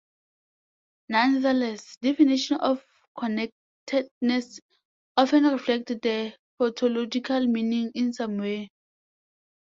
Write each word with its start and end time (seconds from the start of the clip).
Nonetheless, 1.09 1.97
definitions 2.01 2.59
of 2.63 2.83
"connectedness" 3.15 4.59
often 5.15 5.43
reflect 5.43 5.89
the 6.01 6.33
topological 6.59 7.47
meaning 7.47 7.91
in 7.93 8.11
some 8.11 8.39
way. 8.39 8.71